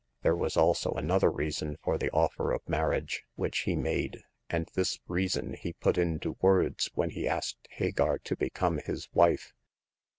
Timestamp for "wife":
9.13-9.53